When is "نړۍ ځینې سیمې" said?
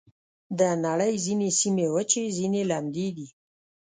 0.85-1.85